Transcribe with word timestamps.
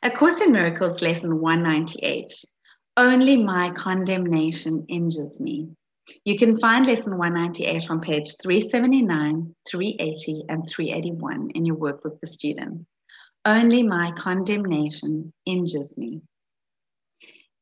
A 0.00 0.10
Course 0.12 0.40
in 0.40 0.52
Miracles, 0.52 1.02
lesson 1.02 1.40
198. 1.40 2.32
Only 2.96 3.36
my 3.36 3.70
condemnation 3.70 4.86
injures 4.88 5.40
me. 5.40 5.70
You 6.24 6.38
can 6.38 6.56
find 6.56 6.86
lesson 6.86 7.18
198 7.18 7.90
on 7.90 8.00
page 8.00 8.36
379, 8.40 9.56
380, 9.68 10.42
and 10.48 10.68
381 10.68 11.50
in 11.50 11.64
your 11.64 11.76
workbook 11.76 12.20
for 12.20 12.26
students. 12.26 12.86
Only 13.44 13.82
my 13.82 14.12
condemnation 14.12 15.32
injures 15.44 15.98
me. 15.98 16.22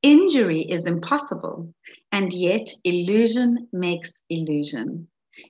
Injury 0.03 0.61
is 0.61 0.85
impossible, 0.85 1.73
and 2.13 2.31
yet 2.35 2.69
illusion 2.85 3.67
makes 3.73 4.23
illusion. 4.29 5.09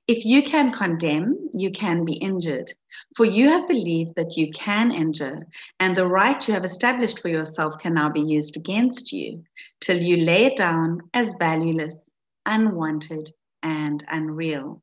If 0.09 0.25
you 0.25 0.43
can 0.43 0.71
condemn, 0.71 1.51
you 1.53 1.71
can 1.71 2.05
be 2.05 2.15
injured. 2.15 2.73
For 3.17 3.25
you 3.25 3.49
have 3.49 3.69
believed 3.69 4.17
that 4.17 4.37
you 4.37 4.51
can 4.51 4.91
injure, 4.91 5.47
and 5.79 5.95
the 5.95 6.07
right 6.07 6.47
you 6.49 6.55
have 6.55 6.65
established 6.65 7.21
for 7.21 7.29
yourself 7.29 7.79
can 7.79 7.95
now 7.95 8.09
be 8.09 8.21
used 8.21 8.57
against 8.57 9.13
you, 9.13 9.45
till 9.81 10.01
you 10.01 10.17
lay 10.17 10.47
it 10.47 10.57
down 10.57 11.03
as 11.15 11.37
valueless, 11.39 12.13
unwanted, 12.45 13.31
and 13.63 14.05
unreal. 14.09 14.83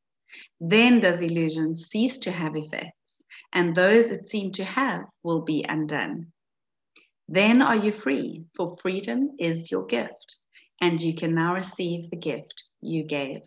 Then 0.60 1.00
does 1.00 1.22
illusion 1.22 1.76
cease 1.76 2.20
to 2.20 2.32
have 2.32 2.56
effects, 2.56 3.24
and 3.52 3.76
those 3.76 4.10
it 4.10 4.26
seemed 4.26 4.56
to 4.56 4.64
have 4.64 5.06
will 5.22 5.42
be 5.42 5.66
undone. 5.68 6.32
Then 7.28 7.62
are 7.62 7.78
you 7.78 7.92
free, 7.92 8.46
for 8.56 8.78
freedom 8.78 9.32
is 9.40 9.72
your 9.72 9.86
gift, 9.86 10.40
and 10.82 11.02
you 11.02 11.14
can 11.14 11.34
now 11.34 11.56
receive 11.56 12.10
the 12.10 12.18
gift 12.18 12.64
you 12.82 13.04
gave. 13.04 13.42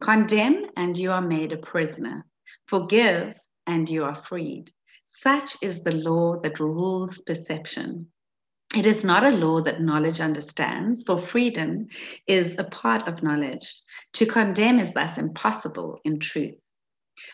Condemn, 0.00 0.64
and 0.78 0.96
you 0.96 1.12
are 1.12 1.20
made 1.20 1.52
a 1.52 1.58
prisoner. 1.58 2.24
Forgive, 2.66 3.34
and 3.66 3.88
you 3.88 4.04
are 4.04 4.14
freed. 4.14 4.72
Such 5.04 5.56
is 5.62 5.84
the 5.84 5.94
law 5.94 6.38
that 6.40 6.58
rules 6.58 7.20
perception. 7.20 8.10
It 8.74 8.86
is 8.86 9.04
not 9.04 9.24
a 9.24 9.30
law 9.30 9.60
that 9.60 9.82
knowledge 9.82 10.20
understands, 10.20 11.04
for 11.04 11.18
freedom 11.18 11.88
is 12.26 12.56
a 12.58 12.64
part 12.64 13.06
of 13.06 13.22
knowledge. 13.22 13.82
To 14.14 14.24
condemn 14.24 14.78
is 14.78 14.92
thus 14.94 15.18
impossible 15.18 16.00
in 16.04 16.18
truth. 16.18 16.54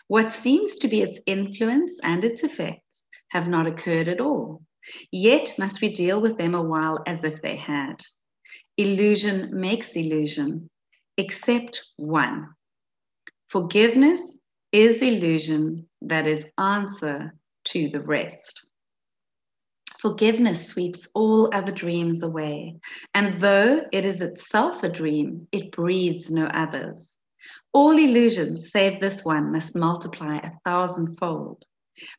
What 0.07 0.33
seems 0.33 0.75
to 0.77 0.89
be 0.89 1.01
its 1.01 1.21
influence 1.25 2.01
and 2.03 2.25
its 2.25 2.43
effects 2.43 3.03
have 3.29 3.47
not 3.47 3.67
occurred 3.67 4.09
at 4.09 4.19
all, 4.19 4.61
yet 5.09 5.53
must 5.57 5.81
we 5.81 5.93
deal 5.93 6.19
with 6.19 6.37
them 6.37 6.53
a 6.53 6.61
while 6.61 7.01
as 7.07 7.23
if 7.23 7.41
they 7.41 7.55
had. 7.55 8.03
Illusion 8.75 9.51
makes 9.53 9.95
illusion, 9.95 10.69
except 11.17 11.81
one 11.95 12.49
Forgiveness 13.49 14.39
is 14.73 15.01
illusion 15.01 15.87
that 16.01 16.27
is 16.27 16.45
answer 16.57 17.33
to 17.65 17.89
the 17.89 18.01
rest. 18.01 18.65
Forgiveness 19.99 20.67
sweeps 20.67 21.07
all 21.13 21.49
other 21.53 21.71
dreams 21.71 22.23
away, 22.23 22.75
and 23.13 23.39
though 23.39 23.85
it 23.91 24.05
is 24.05 24.21
itself 24.21 24.83
a 24.83 24.89
dream, 24.89 25.47
it 25.51 25.71
breeds 25.71 26.29
no 26.29 26.45
others. 26.45 27.17
All 27.73 27.97
illusions, 27.97 28.69
save 28.71 28.99
this 28.99 29.23
one, 29.23 29.51
must 29.51 29.75
multiply 29.75 30.37
a 30.37 30.51
thousandfold. 30.65 31.63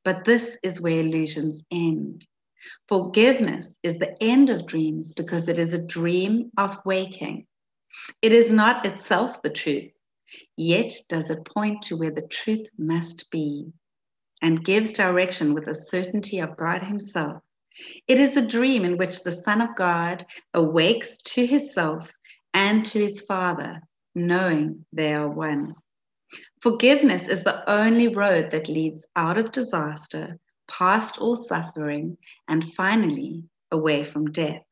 But 0.04 0.24
this 0.24 0.58
is 0.62 0.80
where 0.80 1.00
illusions 1.00 1.62
end. 1.70 2.26
Forgiveness 2.88 3.78
is 3.82 3.98
the 3.98 4.20
end 4.22 4.50
of 4.50 4.66
dreams 4.66 5.12
because 5.12 5.48
it 5.48 5.58
is 5.58 5.74
a 5.74 5.86
dream 5.86 6.50
of 6.56 6.78
waking. 6.84 7.46
It 8.22 8.32
is 8.32 8.52
not 8.52 8.86
itself 8.86 9.42
the 9.42 9.50
truth, 9.50 9.97
yet 10.56 10.92
does 11.08 11.30
it 11.30 11.44
point 11.44 11.82
to 11.82 11.96
where 11.96 12.10
the 12.10 12.22
truth 12.22 12.68
must 12.78 13.30
be 13.30 13.72
and 14.42 14.64
gives 14.64 14.92
direction 14.92 15.54
with 15.54 15.64
the 15.64 15.74
certainty 15.74 16.38
of 16.38 16.56
God 16.56 16.82
Himself. 16.82 17.42
It 18.06 18.18
is 18.18 18.36
a 18.36 18.46
dream 18.46 18.84
in 18.84 18.96
which 18.96 19.22
the 19.22 19.32
Son 19.32 19.60
of 19.60 19.76
God 19.76 20.26
awakes 20.54 21.18
to 21.18 21.46
Himself 21.46 22.12
and 22.54 22.84
to 22.86 22.98
His 22.98 23.20
Father, 23.22 23.80
knowing 24.14 24.84
they 24.92 25.14
are 25.14 25.28
one. 25.28 25.74
Forgiveness 26.60 27.28
is 27.28 27.44
the 27.44 27.68
only 27.70 28.08
road 28.08 28.50
that 28.50 28.68
leads 28.68 29.06
out 29.16 29.38
of 29.38 29.52
disaster, 29.52 30.38
past 30.66 31.18
all 31.20 31.36
suffering, 31.36 32.18
and 32.48 32.72
finally 32.74 33.44
away 33.70 34.02
from 34.04 34.32
death. 34.32 34.62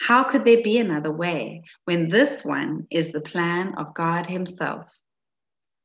How 0.00 0.24
could 0.24 0.44
there 0.44 0.62
be 0.62 0.78
another 0.78 1.12
way 1.12 1.62
when 1.84 2.08
this 2.08 2.44
one 2.44 2.86
is 2.90 3.12
the 3.12 3.20
plan 3.20 3.74
of 3.76 3.94
God 3.94 4.26
Himself? 4.26 4.90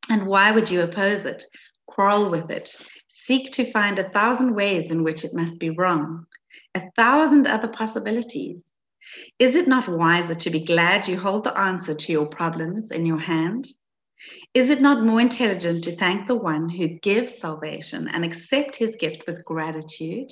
And 0.10 0.26
why 0.26 0.52
would 0.52 0.70
you 0.70 0.82
oppose 0.82 1.26
it, 1.26 1.44
quarrel 1.88 2.30
with 2.30 2.50
it, 2.52 2.76
seek 3.08 3.52
to 3.54 3.72
find 3.72 4.00
a 4.00 4.10
thousand 4.10 4.56
ways 4.56 4.92
in 4.92 5.04
which 5.04 5.24
it 5.24 5.34
must 5.34 5.60
be 5.60 5.70
wrong, 5.70 6.26
a 6.76 6.82
thousand 6.96 7.48
other 7.48 7.68
possibilities? 7.68 8.72
Is 9.40 9.56
it 9.56 9.68
not 9.68 9.88
wiser 9.88 10.36
to 10.36 10.50
be 10.50 10.60
glad 10.60 11.08
you 11.08 11.18
hold 11.20 11.44
the 11.44 11.58
answer 11.58 11.94
to 11.94 12.12
your 12.12 12.28
problems 12.28 12.92
in 12.92 13.06
your 13.06 13.20
hand? 13.20 13.68
Is 14.54 14.70
it 14.70 14.82
not 14.82 15.06
more 15.06 15.22
intelligent 15.22 15.84
to 15.86 15.96
thank 15.96 16.28
the 16.28 16.36
one 16.36 16.70
who 16.70 16.90
gives 16.90 17.38
salvation 17.38 18.08
and 18.08 18.26
accept 18.26 18.76
his 18.76 18.96
gift 18.98 19.26
with 19.26 19.46
gratitude? 19.46 20.32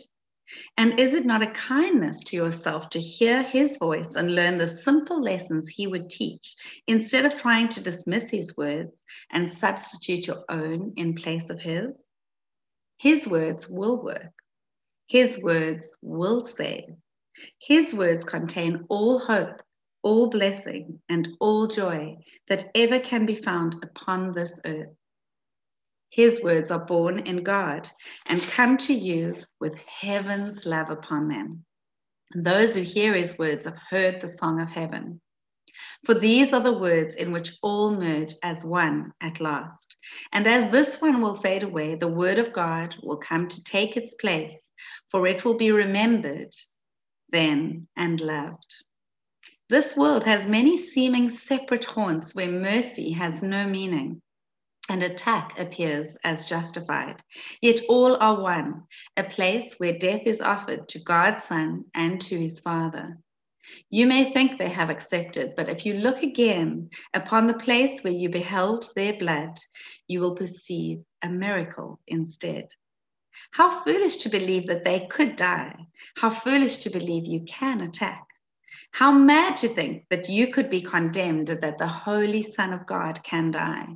And 0.77 0.99
is 0.99 1.13
it 1.13 1.25
not 1.25 1.41
a 1.41 1.51
kindness 1.51 2.23
to 2.25 2.37
yourself 2.37 2.89
to 2.91 2.99
hear 2.99 3.43
his 3.43 3.77
voice 3.77 4.15
and 4.15 4.33
learn 4.33 4.57
the 4.57 4.67
simple 4.67 5.21
lessons 5.21 5.67
he 5.67 5.87
would 5.87 6.09
teach 6.09 6.55
instead 6.87 7.25
of 7.25 7.35
trying 7.35 7.67
to 7.69 7.81
dismiss 7.81 8.29
his 8.29 8.55
words 8.55 9.03
and 9.29 9.51
substitute 9.51 10.27
your 10.27 10.45
own 10.47 10.93
in 10.95 11.15
place 11.15 11.49
of 11.49 11.59
his? 11.59 12.07
His 12.97 13.27
words 13.27 13.67
will 13.67 14.01
work. 14.01 14.33
His 15.07 15.37
words 15.41 15.97
will 16.01 16.45
save. 16.45 16.95
His 17.59 17.93
words 17.93 18.23
contain 18.23 18.85
all 18.89 19.19
hope, 19.19 19.61
all 20.01 20.29
blessing, 20.29 21.01
and 21.09 21.29
all 21.39 21.67
joy 21.67 22.17
that 22.47 22.71
ever 22.73 22.99
can 22.99 23.25
be 23.25 23.35
found 23.35 23.83
upon 23.83 24.33
this 24.33 24.59
earth. 24.65 24.95
His 26.09 26.41
words 26.41 26.71
are 26.71 26.85
born 26.85 27.19
in 27.19 27.43
God 27.43 27.89
and 28.25 28.41
come 28.41 28.77
to 28.77 28.93
you 28.93 29.35
with 29.59 29.81
heaven's 29.83 30.65
love 30.65 30.89
upon 30.89 31.27
them. 31.27 31.65
And 32.33 32.45
those 32.45 32.75
who 32.75 32.81
hear 32.81 33.13
his 33.13 33.37
words 33.37 33.65
have 33.65 33.77
heard 33.89 34.21
the 34.21 34.27
song 34.27 34.59
of 34.59 34.71
heaven. 34.71 35.21
For 36.05 36.13
these 36.13 36.53
are 36.53 36.61
the 36.61 36.77
words 36.77 37.15
in 37.15 37.31
which 37.31 37.57
all 37.61 37.91
merge 37.91 38.33
as 38.41 38.63
one 38.63 39.13
at 39.21 39.39
last. 39.39 39.95
And 40.31 40.47
as 40.47 40.71
this 40.71 41.01
one 41.01 41.21
will 41.21 41.35
fade 41.35 41.63
away, 41.63 41.95
the 41.95 42.07
word 42.07 42.39
of 42.39 42.53
God 42.53 42.95
will 43.03 43.17
come 43.17 43.47
to 43.47 43.63
take 43.63 43.97
its 43.97 44.15
place, 44.15 44.67
for 45.11 45.27
it 45.27 45.43
will 45.43 45.57
be 45.57 45.71
remembered 45.71 46.53
then 47.29 47.87
and 47.95 48.21
loved. 48.21 48.83
This 49.69 49.97
world 49.97 50.23
has 50.23 50.47
many 50.47 50.77
seeming 50.77 51.29
separate 51.29 51.85
haunts 51.85 52.33
where 52.33 52.47
mercy 52.47 53.11
has 53.11 53.43
no 53.43 53.67
meaning 53.67 54.21
and 54.89 55.03
attack 55.03 55.59
appears 55.59 56.17
as 56.23 56.45
justified. 56.45 57.21
Yet 57.61 57.81
all 57.89 58.15
are 58.17 58.41
one, 58.41 58.83
a 59.15 59.23
place 59.23 59.75
where 59.77 59.97
death 59.97 60.21
is 60.25 60.41
offered 60.41 60.87
to 60.89 60.99
God's 60.99 61.43
Son 61.43 61.85
and 61.93 62.21
to 62.21 62.37
his 62.37 62.59
Father. 62.59 63.17
You 63.89 64.07
may 64.07 64.31
think 64.31 64.57
they 64.57 64.69
have 64.69 64.89
accepted, 64.89 65.53
but 65.57 65.69
if 65.69 65.85
you 65.85 65.95
look 65.95 66.23
again 66.23 66.89
upon 67.13 67.47
the 67.47 67.53
place 67.53 68.01
where 68.01 68.13
you 68.13 68.29
beheld 68.29 68.89
their 68.95 69.13
blood, 69.13 69.59
you 70.07 70.21
will 70.21 70.35
perceive 70.35 71.03
a 71.21 71.29
miracle 71.29 71.99
instead. 72.07 72.69
How 73.51 73.69
foolish 73.83 74.17
to 74.17 74.29
believe 74.29 74.67
that 74.67 74.85
they 74.85 75.07
could 75.07 75.35
die. 75.35 75.87
How 76.15 76.29
foolish 76.29 76.77
to 76.77 76.89
believe 76.89 77.25
you 77.25 77.41
can 77.41 77.81
attack. 77.81 78.25
How 78.91 79.11
mad 79.11 79.57
to 79.57 79.67
think 79.67 80.05
that 80.09 80.29
you 80.29 80.47
could 80.47 80.69
be 80.69 80.81
condemned, 80.81 81.47
that 81.47 81.77
the 81.77 81.87
Holy 81.87 82.43
Son 82.43 82.73
of 82.73 82.85
God 82.85 83.21
can 83.23 83.51
die. 83.51 83.87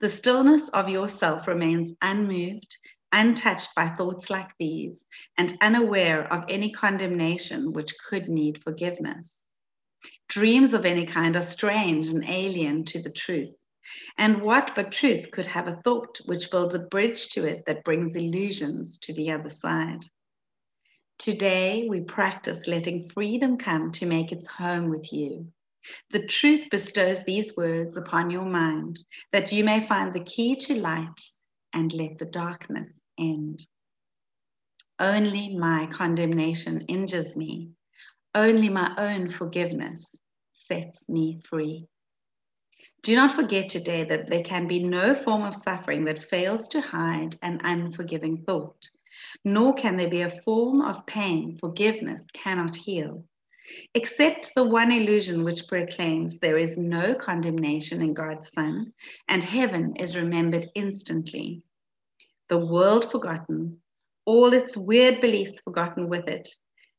The 0.00 0.08
stillness 0.08 0.68
of 0.70 0.88
yourself 0.88 1.46
remains 1.46 1.94
unmoved, 2.02 2.76
untouched 3.12 3.74
by 3.74 3.88
thoughts 3.88 4.30
like 4.30 4.50
these, 4.58 5.08
and 5.36 5.56
unaware 5.60 6.32
of 6.32 6.44
any 6.48 6.70
condemnation 6.70 7.72
which 7.72 7.98
could 7.98 8.28
need 8.28 8.62
forgiveness. 8.62 9.42
Dreams 10.28 10.74
of 10.74 10.84
any 10.84 11.06
kind 11.06 11.36
are 11.36 11.42
strange 11.42 12.08
and 12.08 12.24
alien 12.24 12.84
to 12.86 13.02
the 13.02 13.10
truth. 13.10 13.66
And 14.16 14.42
what 14.42 14.74
but 14.74 14.92
truth 14.92 15.30
could 15.30 15.46
have 15.46 15.66
a 15.66 15.80
thought 15.82 16.18
which 16.26 16.50
builds 16.50 16.74
a 16.74 16.78
bridge 16.78 17.28
to 17.30 17.46
it 17.46 17.64
that 17.66 17.84
brings 17.84 18.14
illusions 18.14 18.98
to 18.98 19.14
the 19.14 19.30
other 19.30 19.50
side? 19.50 20.04
Today, 21.18 21.86
we 21.88 22.00
practice 22.02 22.68
letting 22.68 23.08
freedom 23.08 23.56
come 23.56 23.90
to 23.92 24.06
make 24.06 24.30
its 24.30 24.46
home 24.46 24.88
with 24.88 25.12
you. 25.12 25.52
The 26.10 26.26
truth 26.26 26.70
bestows 26.70 27.24
these 27.24 27.56
words 27.56 27.96
upon 27.96 28.30
your 28.30 28.44
mind 28.44 28.98
that 29.32 29.52
you 29.52 29.64
may 29.64 29.80
find 29.80 30.12
the 30.12 30.24
key 30.24 30.56
to 30.56 30.74
light 30.74 31.20
and 31.72 31.92
let 31.92 32.18
the 32.18 32.26
darkness 32.26 33.00
end. 33.18 33.66
Only 34.98 35.56
my 35.56 35.86
condemnation 35.86 36.80
injures 36.82 37.36
me. 37.36 37.70
Only 38.34 38.68
my 38.68 38.94
own 38.98 39.30
forgiveness 39.30 40.16
sets 40.52 41.08
me 41.08 41.40
free. 41.44 41.86
Do 43.02 43.14
not 43.14 43.32
forget 43.32 43.68
today 43.68 44.04
that 44.04 44.28
there 44.28 44.42
can 44.42 44.66
be 44.66 44.82
no 44.82 45.14
form 45.14 45.42
of 45.42 45.54
suffering 45.54 46.04
that 46.06 46.18
fails 46.18 46.68
to 46.68 46.80
hide 46.80 47.38
an 47.42 47.60
unforgiving 47.62 48.42
thought. 48.44 48.90
nor 49.44 49.74
can 49.74 49.96
there 49.96 50.10
be 50.10 50.22
a 50.22 50.30
form 50.30 50.80
of 50.82 51.06
pain 51.06 51.56
forgiveness 51.58 52.24
cannot 52.32 52.76
heal. 52.76 53.24
Except 53.94 54.54
the 54.54 54.64
one 54.64 54.90
illusion 54.92 55.44
which 55.44 55.68
proclaims 55.68 56.38
there 56.38 56.58
is 56.58 56.78
no 56.78 57.14
condemnation 57.14 58.00
in 58.00 58.14
God's 58.14 58.50
Son, 58.50 58.92
and 59.28 59.44
heaven 59.44 59.96
is 59.96 60.16
remembered 60.16 60.70
instantly. 60.74 61.62
The 62.48 62.64
world 62.64 63.10
forgotten, 63.10 63.82
all 64.24 64.52
its 64.52 64.76
weird 64.76 65.20
beliefs 65.20 65.60
forgotten 65.60 66.08
with 66.08 66.28
it, 66.28 66.48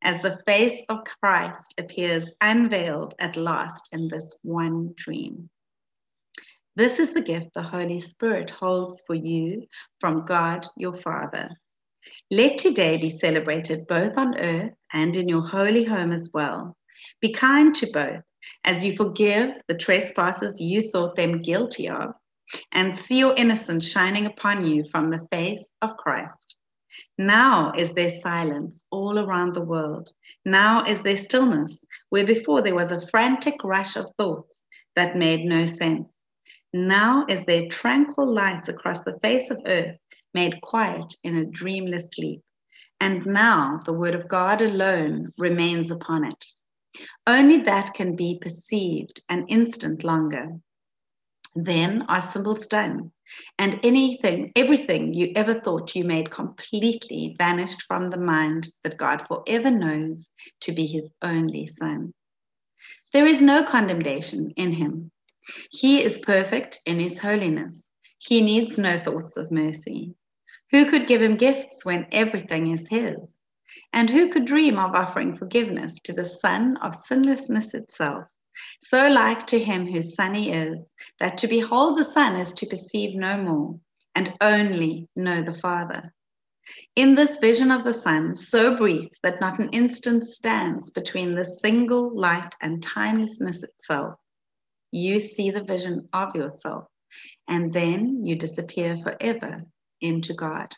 as 0.01 0.21
the 0.21 0.41
face 0.45 0.81
of 0.89 1.05
Christ 1.21 1.73
appears 1.77 2.29
unveiled 2.41 3.15
at 3.19 3.35
last 3.35 3.89
in 3.91 4.07
this 4.07 4.37
one 4.43 4.93
dream. 4.95 5.49
This 6.75 6.99
is 6.99 7.13
the 7.13 7.21
gift 7.21 7.53
the 7.53 7.63
Holy 7.63 7.99
Spirit 7.99 8.49
holds 8.49 9.01
for 9.05 9.15
you 9.15 9.67
from 9.99 10.25
God 10.25 10.67
your 10.77 10.95
Father. 10.95 11.49
Let 12.31 12.57
today 12.57 12.97
be 12.97 13.09
celebrated 13.09 13.87
both 13.87 14.17
on 14.17 14.37
earth 14.37 14.73
and 14.93 15.15
in 15.15 15.27
your 15.27 15.41
holy 15.41 15.83
home 15.83 16.11
as 16.11 16.29
well. 16.33 16.77
Be 17.21 17.31
kind 17.31 17.73
to 17.75 17.87
both 17.91 18.23
as 18.63 18.83
you 18.83 18.95
forgive 18.95 19.53
the 19.67 19.75
trespasses 19.75 20.59
you 20.59 20.81
thought 20.81 21.15
them 21.15 21.39
guilty 21.39 21.87
of, 21.87 22.13
and 22.71 22.95
see 22.95 23.19
your 23.19 23.35
innocence 23.35 23.87
shining 23.87 24.25
upon 24.25 24.65
you 24.65 24.83
from 24.91 25.09
the 25.09 25.25
face 25.31 25.73
of 25.81 25.97
Christ. 25.97 26.55
Now 27.17 27.71
is 27.77 27.93
there 27.93 28.09
silence 28.09 28.85
all 28.89 29.19
around 29.19 29.53
the 29.53 29.61
world. 29.61 30.09
Now 30.45 30.83
is 30.85 31.03
there 31.03 31.15
stillness 31.15 31.85
where 32.09 32.25
before 32.25 32.61
there 32.61 32.75
was 32.75 32.91
a 32.91 33.07
frantic 33.07 33.63
rush 33.63 33.95
of 33.95 34.09
thoughts 34.17 34.65
that 34.95 35.15
made 35.15 35.45
no 35.45 35.65
sense. 35.65 36.17
Now 36.73 37.25
is 37.29 37.45
there 37.45 37.67
tranquil 37.69 38.33
light 38.33 38.67
across 38.67 39.03
the 39.03 39.19
face 39.21 39.49
of 39.49 39.61
earth, 39.65 39.97
made 40.33 40.61
quiet 40.61 41.15
in 41.23 41.35
a 41.35 41.45
dreamless 41.45 42.09
sleep. 42.13 42.41
And 42.99 43.25
now 43.25 43.79
the 43.85 43.93
word 43.93 44.15
of 44.15 44.27
God 44.27 44.61
alone 44.61 45.31
remains 45.37 45.91
upon 45.91 46.25
it. 46.25 46.45
Only 47.25 47.57
that 47.61 47.93
can 47.93 48.15
be 48.15 48.39
perceived 48.41 49.21
an 49.29 49.47
instant 49.47 50.03
longer. 50.03 50.59
Then 51.55 52.03
are 52.03 52.21
symbols 52.21 52.67
done, 52.67 53.11
and 53.57 53.79
anything, 53.83 54.51
everything 54.55 55.13
you 55.13 55.31
ever 55.35 55.59
thought 55.59 55.95
you 55.95 56.03
made 56.03 56.29
completely 56.29 57.35
vanished 57.37 57.83
from 57.83 58.09
the 58.09 58.17
mind 58.17 58.67
that 58.83 58.97
God 58.97 59.27
forever 59.27 59.71
knows 59.71 60.31
to 60.61 60.71
be 60.71 60.85
his 60.85 61.11
only 61.21 61.65
Son. 61.65 62.13
There 63.13 63.25
is 63.25 63.41
no 63.41 63.63
condemnation 63.63 64.51
in 64.55 64.71
him. 64.71 65.11
He 65.71 66.03
is 66.03 66.19
perfect 66.19 66.79
in 66.85 66.99
his 66.99 67.17
holiness. 67.19 67.89
He 68.19 68.41
needs 68.41 68.77
no 68.77 68.99
thoughts 68.99 69.35
of 69.37 69.51
mercy. 69.51 70.13
Who 70.71 70.89
could 70.89 71.07
give 71.07 71.21
him 71.21 71.37
gifts 71.37 71.83
when 71.83 72.07
everything 72.11 72.71
is 72.71 72.87
his? 72.87 73.39
And 73.91 74.09
who 74.09 74.29
could 74.29 74.45
dream 74.45 74.77
of 74.77 74.95
offering 74.95 75.35
forgiveness 75.35 75.95
to 76.03 76.13
the 76.13 76.25
Son 76.25 76.77
of 76.77 76.95
sinlessness 76.95 77.73
itself? 77.73 78.25
so 78.81 79.07
like 79.07 79.47
to 79.47 79.59
him 79.59 79.85
whose 79.85 80.15
son 80.15 80.33
he 80.33 80.51
is, 80.51 80.91
that 81.19 81.37
to 81.37 81.47
behold 81.47 81.97
the 81.97 82.03
Son 82.03 82.35
is 82.35 82.51
to 82.53 82.65
perceive 82.65 83.15
no 83.15 83.41
more, 83.41 83.79
and 84.15 84.33
only 84.41 85.07
know 85.15 85.41
the 85.41 85.53
Father. 85.53 86.13
In 86.95 87.15
this 87.15 87.37
vision 87.37 87.71
of 87.71 87.83
the 87.83 87.93
Son, 87.93 88.35
so 88.35 88.75
brief 88.75 89.09
that 89.23 89.41
not 89.41 89.59
an 89.59 89.69
instant 89.69 90.25
stands 90.25 90.91
between 90.91 91.35
the 91.35 91.45
single 91.45 92.15
light 92.15 92.53
and 92.61 92.83
timelessness 92.83 93.63
itself, 93.63 94.19
you 94.91 95.19
see 95.19 95.51
the 95.51 95.63
vision 95.63 96.09
of 96.13 96.35
yourself, 96.35 96.85
and 97.47 97.71
then 97.71 98.25
you 98.25 98.35
disappear 98.35 98.97
forever 98.97 99.63
into 100.01 100.33
God. 100.33 100.75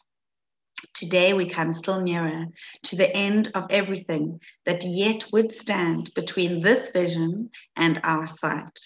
Today 0.93 1.33
we 1.33 1.49
come 1.49 1.73
still 1.73 2.01
nearer 2.01 2.45
to 2.83 2.95
the 2.95 3.15
end 3.15 3.51
of 3.55 3.67
everything 3.69 4.39
that 4.65 4.83
yet 4.83 5.25
would 5.31 5.51
stand 5.51 6.11
between 6.15 6.61
this 6.61 6.89
vision 6.91 7.49
and 7.75 7.99
our 8.03 8.27
sight. 8.27 8.79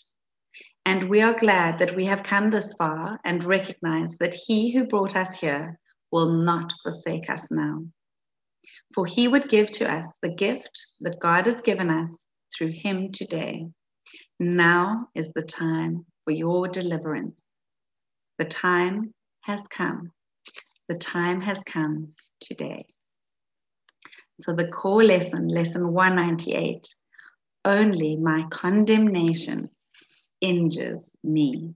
And 0.86 1.10
we 1.10 1.22
are 1.22 1.34
glad 1.34 1.80
that 1.80 1.96
we 1.96 2.06
have 2.06 2.24
come 2.24 2.52
this 2.52 2.74
far 2.74 3.20
and 3.26 3.44
recognize 3.44 4.18
that 4.18 4.36
He 4.36 4.72
who 4.72 4.86
brought 4.86 5.16
us 5.16 5.40
here 5.40 5.80
will 6.12 6.44
not 6.44 6.74
forsake 6.84 7.30
us 7.30 7.50
now. 7.52 7.86
For 8.94 9.06
He 9.06 9.28
would 9.28 9.50
give 9.50 9.72
to 9.72 9.92
us 9.92 10.18
the 10.22 10.30
gift 10.30 10.72
that 11.02 11.20
God 11.20 11.48
has 11.48 11.62
given 11.62 11.90
us 11.90 12.26
through 12.56 12.72
Him 12.72 13.12
today. 13.12 13.66
Now 14.40 15.08
is 15.16 15.32
the 15.34 15.42
time 15.42 16.06
for 16.24 16.32
your 16.32 16.68
deliverance. 16.68 17.44
The 18.38 18.46
time 18.46 19.14
has 19.42 19.64
come. 19.70 20.12
The 20.88 20.96
time 20.96 21.42
has 21.42 21.60
come 21.66 22.14
today. 22.40 22.86
So, 24.40 24.54
the 24.54 24.68
core 24.68 25.04
lesson, 25.04 25.48
lesson 25.48 25.94
198 25.94 26.88
only 27.66 28.16
my 28.16 28.44
condemnation 28.52 29.70
injures 30.40 31.16
me. 31.24 31.76